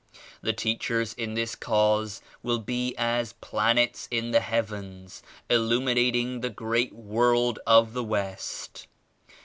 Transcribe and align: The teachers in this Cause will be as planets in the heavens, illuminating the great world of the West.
The 0.41 0.51
teachers 0.51 1.13
in 1.13 1.35
this 1.35 1.53
Cause 1.55 2.23
will 2.41 2.57
be 2.57 2.95
as 2.97 3.33
planets 3.33 4.07
in 4.09 4.31
the 4.31 4.39
heavens, 4.39 5.21
illuminating 5.47 6.41
the 6.41 6.49
great 6.49 6.93
world 6.95 7.59
of 7.67 7.93
the 7.93 8.03
West. 8.03 8.87